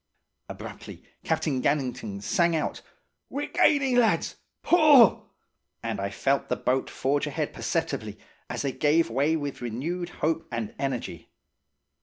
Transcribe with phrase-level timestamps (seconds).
[0.49, 2.81] "Abruptly Captain Gannington sang out:
[3.29, 4.35] 'We're gaining, lads.
[4.63, 5.29] Pull!'
[5.83, 8.17] And I felt the boat forge ahead perceptibly,
[8.49, 11.29] as they gave way with renewed hope and energy.